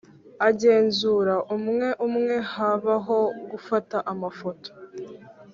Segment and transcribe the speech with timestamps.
[0.49, 3.19] igenzura umwe umwe habaho
[3.51, 4.69] gufata amafoto